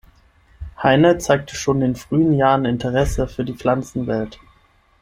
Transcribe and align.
Hayne 0.77 1.19
zeigte 1.19 1.55
schon 1.55 1.83
in 1.83 1.95
frühen 1.95 2.33
Jahren 2.33 2.65
Interesse 2.65 3.27
für 3.27 3.45
die 3.45 3.53
Pflanzenwelt. 3.53 4.39